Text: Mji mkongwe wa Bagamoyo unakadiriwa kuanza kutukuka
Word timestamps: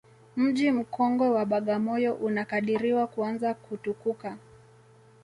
Mji 0.35 0.71
mkongwe 0.71 1.29
wa 1.29 1.45
Bagamoyo 1.45 2.13
unakadiriwa 2.13 3.07
kuanza 3.07 3.53
kutukuka 3.53 4.37